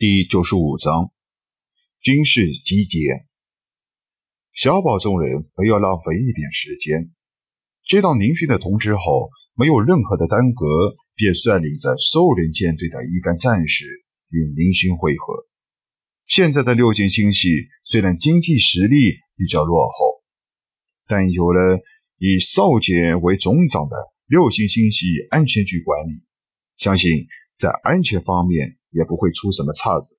[0.00, 1.12] 第九十五章
[2.00, 3.00] 军事集结。
[4.54, 7.10] 小宝众人没有浪费一点时间，
[7.86, 13.84] 接到宁勋的通知后，没有任何的耽搁，便率领着兽人舰队的一干战士
[14.30, 15.46] 与宁勋会合。
[16.26, 20.22] 现在的六星星系虽然经济实力比较落后，
[21.08, 21.78] 但有了
[22.16, 23.96] 以少杰为总长的
[24.26, 26.22] 六星星系安全局管理，
[26.78, 27.26] 相信
[27.58, 28.78] 在安全方面。
[28.90, 30.18] 也不会出什么岔子，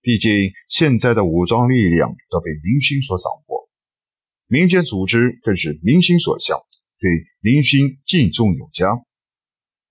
[0.00, 3.68] 毕竟现在的武装力量都被明星所掌握，
[4.46, 6.58] 民间组织更是民心所向，
[6.98, 7.10] 对
[7.40, 8.88] 明星敬重有加。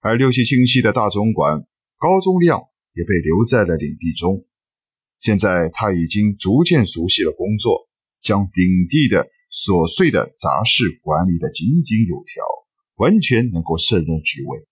[0.01, 4.45] 而六七星系的大总管高宗亮也被留在了领地中，
[5.19, 7.89] 现在他已经逐渐熟悉了工作，
[8.21, 12.43] 将领地的琐碎的杂事管理的井井有条，
[12.95, 14.68] 完全能够胜任职位。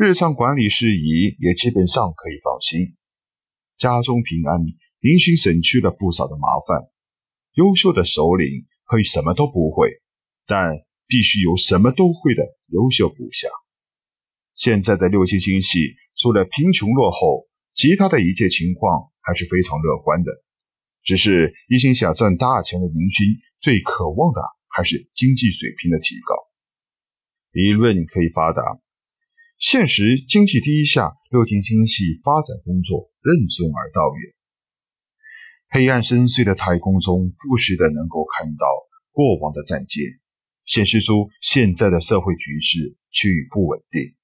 [0.00, 2.94] 日常管理事宜也基本上可以放心，
[3.78, 4.60] 家中平安，
[5.00, 6.86] 林勋省去了不少的麻烦。
[7.54, 10.00] 优秀的首领可以什么都不会，
[10.46, 10.76] 但
[11.08, 13.48] 必须有什么都会的优秀部下。
[14.54, 20.30] 现在的六星星系除了贫穷落后，其他的一切情况还是非常乐观的。
[21.02, 23.26] 只是一心想赚大钱的林勋，
[23.60, 26.36] 最渴望的还是经济水平的提高。
[27.50, 28.62] 理论可以发达。
[29.58, 34.32] 现实经济低下，六星星系发展工作任重而道远。
[35.68, 38.66] 黑暗深邃的太空中，不时的能够看到
[39.10, 40.04] 过往的战舰，
[40.64, 44.14] 显示出现在的社会局势趋于不稳定。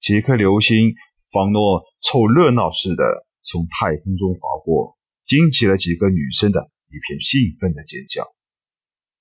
[0.00, 0.94] 几颗流星
[1.30, 4.96] 仿若凑热闹似的从太空中划过，
[5.26, 8.32] 惊起了几个女生的一片兴奋的尖叫。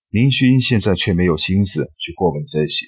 [0.07, 2.87] 林勋现在却没有心思去过问这些。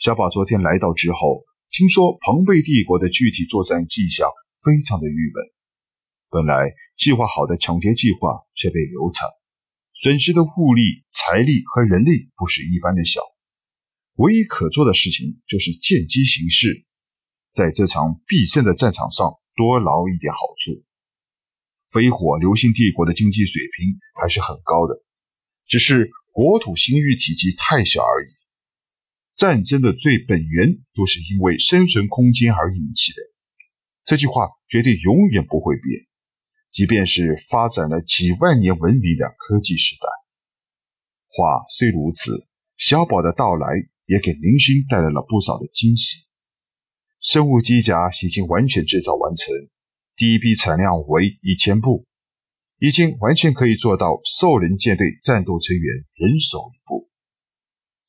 [0.00, 4.30] 小宝昨天来到之后，听说庞贝帝国的具体作战迹象
[4.62, 5.44] 非常的郁闷。
[6.30, 9.28] 本来计划好的抢劫计划却被流产，
[9.92, 13.20] 损失的物力、财力和人力不是一般的小。
[14.14, 16.86] 唯一可做的事情就是见机行事，
[17.52, 20.82] 在这场必胜的战场上多捞一点好处。
[21.90, 25.04] 飞火流星帝国的经济水平还是很高的，
[25.66, 28.39] 只是国土星域体积太小而已。
[29.36, 33.18] 战争的最本源都是因为生存空间而引起的，
[34.04, 36.06] 这句话绝对永远不会变，
[36.70, 40.06] 即便是发展了几万年文明的科技时代。
[41.28, 42.46] 话虽如此，
[42.76, 43.66] 小宝的到来
[44.04, 46.26] 也给林勋带来了不少的惊喜。
[47.20, 49.54] 生物机甲已经完全制造完成，
[50.16, 52.06] 第一批产量为一千部，
[52.78, 56.99] 已经完全可以做到兽人舰队战斗成员人手一部。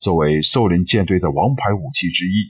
[0.02, 2.48] 作为兽人舰队的王牌武器之一，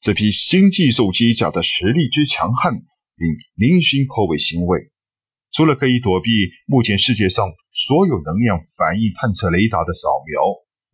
[0.00, 4.90] 这批新寄兽机甲的实力之强悍，令林勋颇为欣慰。
[5.52, 6.30] 除了可以躲避
[6.64, 10.40] 目前世界上所有能量反应探测雷达的扫描，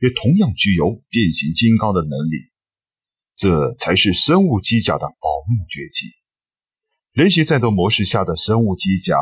[0.00, 2.50] 也同样具有变形金刚的能力。
[3.36, 6.08] 这才是生物机甲的保命绝技。
[7.12, 9.16] 人形战斗模式下的生物机甲，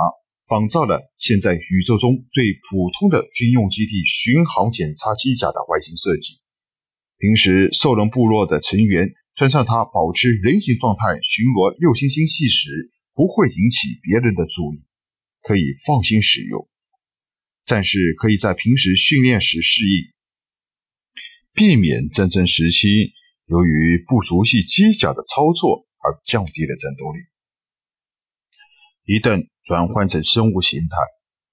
[0.49, 6.41] 仿造了现在宇宙中最普通的军用基地巡航检查机甲的外形设计。
[7.19, 14.85] 平时兽人部落的成员穿上它，保持人形状态巡逻六星星系时，不会引起别人的注意，
[15.43, 16.69] 可以放心使用。
[17.65, 20.13] 战士可以在平时训练时适应，
[21.55, 23.13] 避免战争时期
[23.47, 27.21] 由于不熟悉机甲的操作而降低了战斗力。
[29.07, 30.97] 一旦转换成生物形态，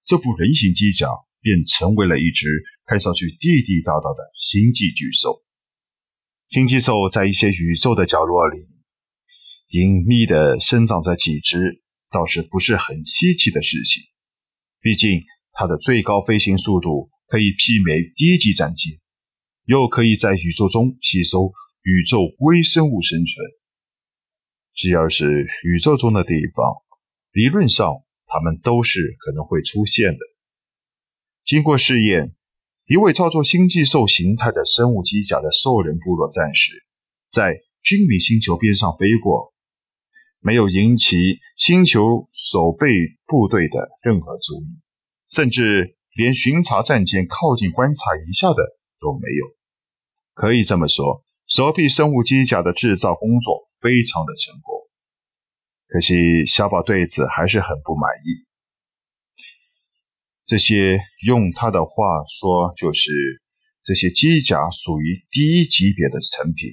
[0.06, 1.08] 这部人形机甲
[1.40, 5.42] 便成为了一只看上去地地道道的星际巨兽。
[6.52, 8.68] 星际兽在一些宇宙的角落里
[9.70, 14.04] 隐秘的生长着几只，倒是不是很稀奇的事情。
[14.82, 15.24] 毕竟
[15.54, 19.00] 它的最高飞行速度可以媲美低级战机，
[19.64, 21.54] 又可以在宇宙中吸收
[21.84, 23.48] 宇宙微生物生存。
[24.74, 26.76] 只要是宇宙中的地方，
[27.32, 30.20] 理论上它们都是可能会出现的。
[31.46, 32.36] 经过试验。
[32.92, 36.84] 一位操作星际兽形态的生物机甲的兽人部落战士，
[37.30, 39.54] 在军民星球边上飞过，
[40.42, 41.16] 没有引起
[41.58, 42.90] 星球守备
[43.28, 44.82] 部队的任何注意，
[45.26, 48.58] 甚至连巡查战舰靠近观察一下的
[49.00, 49.56] 都没有。
[50.34, 54.76] 可以这么说，首批生物机甲的制造工作非常的成功。
[55.88, 58.51] 可惜小宝对此还是很不满意。
[60.52, 61.94] 这些用他的话
[62.28, 63.42] 说，就是
[63.86, 66.72] 这些机甲属于第一级别的成品，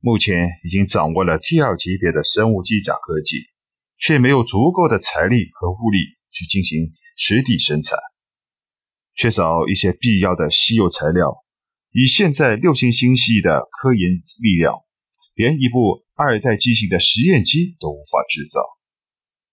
[0.00, 3.46] 目前已经掌握了第二级别的生物机甲科技，
[3.96, 5.98] 却没有足够的财力和物力
[6.32, 7.96] 去进行实地生产，
[9.14, 11.36] 缺少一些必要的稀有材料。
[11.92, 14.00] 以现在六星星系的科研
[14.42, 14.80] 力量，
[15.36, 18.62] 连一部二代机型的实验机都无法制造。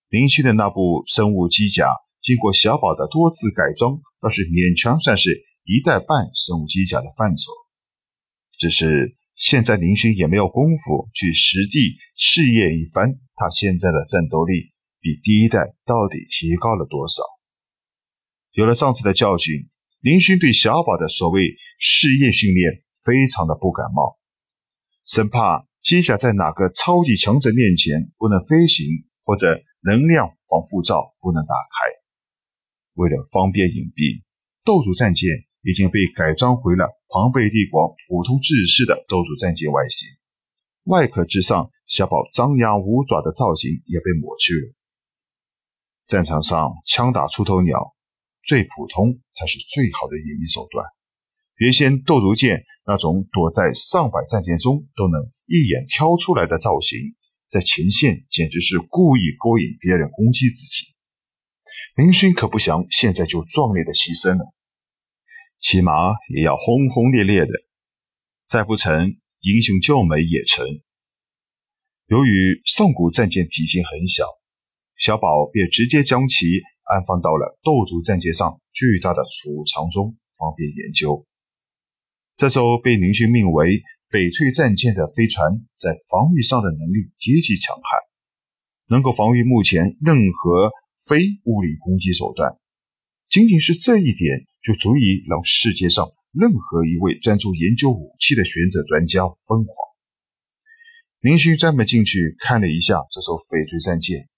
[0.09, 1.85] 林区的那部生物机甲，
[2.23, 7.51] 经过小宝的多次改装，倒是勉强算是一代半生物机甲的范畴。
[8.57, 14.71] 只是现在林勋也没有功夫去实地试验一番，他现在的战斗力
[15.01, 17.23] 比第一代到底提高了多少？
[18.53, 21.41] 有了上次的教训，林勋对小宝的所谓
[21.77, 24.17] 试验训练非常的不感冒，
[25.05, 28.87] 生怕机甲在哪个超级强者面前不能飞行，
[29.25, 29.61] 或者。
[29.85, 32.02] 能量防护罩不能打开。
[32.93, 34.23] 为了方便隐蔽，
[34.63, 35.29] 斗主战舰
[35.61, 40.07] 已经被改装回了庞贝帝国普通制式的斗主战舰外形。
[40.83, 44.73] 外壳之上，小宝张牙舞爪的造型也被抹去了。
[46.07, 47.95] 战场上枪打出头鸟，
[48.43, 50.85] 最普通才是最好的隐秘手段。
[51.55, 57.15] 原先斗主舰那种躲在上百战舰中都能一眼挑出来的造型。
[57.47, 60.92] 在前线简直是故意勾引别人攻击自己，
[61.95, 64.53] 林勋可不想现在就壮烈的牺牲了，
[65.59, 65.93] 起码
[66.33, 67.51] 也要轰轰烈烈的，
[68.47, 70.65] 再不成英雄救美也成。
[72.07, 74.25] 由于上古战舰体型很小，
[74.97, 76.45] 小宝便直接将其
[76.83, 81.25] 安放到了斗族战舰上巨大的储藏中，方便研究。
[82.35, 83.83] 这艘被林勋命为。
[84.13, 87.99] 翡翠战舰的飞船在防御上的能力极其强悍，
[88.85, 90.69] 能够防御目前任何
[91.07, 92.57] 非物理攻击手段。
[93.29, 99.75] 仅仅是这一点，就足以让世界上任何一位专注研究武器的学者专家疯狂。
[101.19, 104.29] 林旭专门进去看了一下这艘翡翠战舰，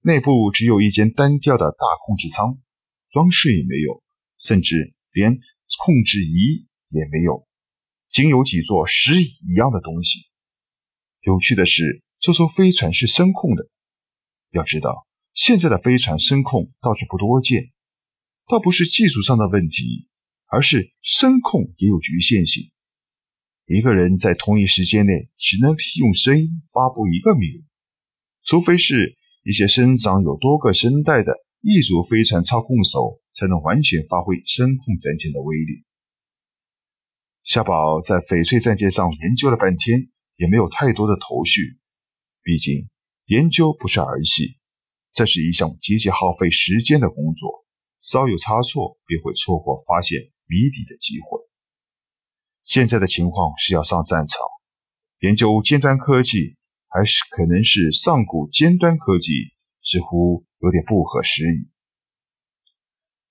[0.00, 2.58] 内部只有一间单调的大控制舱，
[3.10, 4.02] 装饰也没有，
[4.38, 5.40] 甚至连
[5.84, 7.46] 控制仪也没有。
[8.10, 10.26] 仅有几座石椅一样的东西。
[11.22, 13.68] 有趣的是，这艘飞船是声控的。
[14.50, 17.72] 要知道，现在的飞船声控倒是不多见，
[18.48, 20.08] 倒不是技术上的问题，
[20.46, 22.70] 而是声控也有局限性。
[23.64, 27.64] 一个人在同一时间内只能用声音发布一个命令，
[28.44, 35.84] 除非是一些身长有多个声带的异族飞船操控手，才能完全发挥声控战舰的威力。
[37.44, 41.78] 夏宝在翡翠战舰上研究了半天，也没有太多的头绪。
[42.42, 42.90] 毕竟
[43.24, 44.58] 研究不是儿戏，
[45.12, 47.64] 这是一项极其耗费时间的工作，
[48.00, 51.40] 稍有差错便会错过发现谜底的机会。
[52.64, 54.40] 现在的情况是要上战场，
[55.20, 56.56] 研究尖端科技，
[56.88, 59.32] 还是可能是上古尖端科技，
[59.82, 61.68] 似乎有点不合时宜。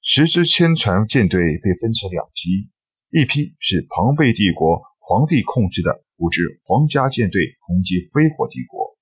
[0.01, 2.69] 十支千船舰队被分成两批。
[3.13, 8.97] 一批是庞贝帝国皇帝控制的五支皇家舰队攻击飞火帝国，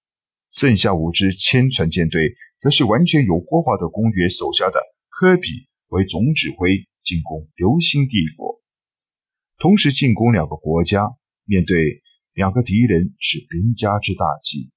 [0.50, 4.80] 剩下五支千船舰队则是完全由霍华德公爵手下的
[5.10, 5.48] 科比
[5.88, 8.62] 为总指挥进攻流星帝国。
[9.58, 11.16] 同时进攻两个国家，
[11.46, 12.04] 面对
[12.34, 14.72] 两个敌人是兵家之大忌，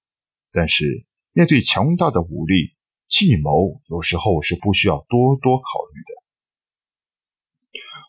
[0.53, 2.75] 但是面对强大的武力，
[3.09, 6.23] 计谋有时候是不需要多多考虑的。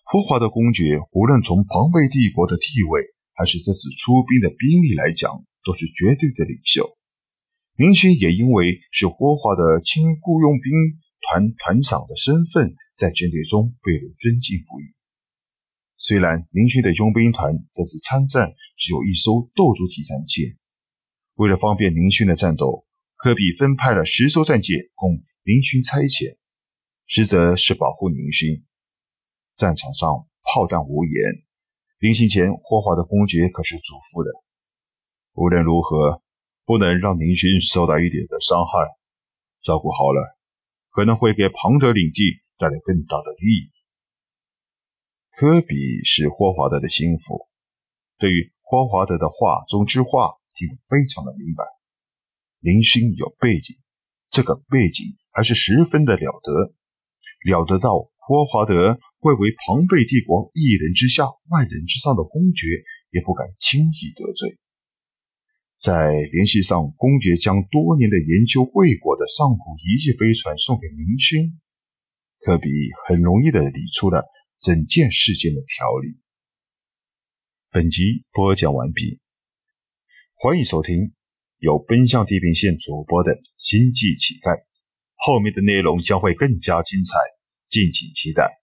[0.05, 3.01] 霍华德公爵无论从庞贝帝国的地位，
[3.33, 6.95] 还是这次出兵的兵力来讲，都是绝对的领袖。
[7.75, 10.71] 林勋也因为是霍华的亲雇佣兵
[11.21, 14.93] 团团长的身份，在军队中被人尊敬不已。
[15.97, 20.57] 虽然林勋的佣兵团这次参战只有一艘斗族体战舰，
[21.35, 26.37] 为了方便林勋的战斗，科比分派了十艘战舰供林勋差遣，
[27.07, 28.65] 实则是保护林勋。
[29.55, 31.13] 战场上炮弹无言，
[31.99, 34.31] 临行前霍华德公爵可是嘱咐的：
[35.33, 36.22] 无论如何，
[36.65, 38.71] 不能让林勋受到一点的伤害。
[39.63, 40.37] 照顾好了，
[40.91, 43.71] 可能会给庞德领地带来更大的利益。
[45.31, 47.47] 科比是霍华德的心腹，
[48.17, 51.63] 对于霍华德的话中之话听得非常的明白。
[52.59, 53.77] 林勋有背景，
[54.29, 56.73] 这个背景还是十分的了得，
[57.43, 58.99] 了得到霍华德。
[59.23, 62.67] 贵为庞贝帝国一人之下万人之上的公爵，
[63.09, 64.59] 也不敢轻易得罪。
[65.83, 71.59] 在联系上，公爵将多年的研究未果的上古遗迹飞船送给明轩，
[72.39, 72.69] 科比
[73.05, 74.23] 很容易的理出了
[74.61, 76.15] 整件事件的条理。
[77.69, 79.19] 本集播讲完毕，
[80.35, 80.95] 欢迎收听
[81.57, 84.63] 《由奔向地平线主播的星际乞丐，
[85.15, 87.19] 后面的内容将会更加精彩，
[87.67, 88.62] 敬请期待。